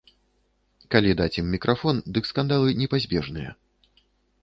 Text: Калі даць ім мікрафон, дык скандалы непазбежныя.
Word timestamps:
Калі 0.95 1.11
даць 1.19 1.35
ім 1.41 1.53
мікрафон, 1.57 2.01
дык 2.19 2.23
скандалы 2.33 2.69
непазбежныя. 2.83 3.51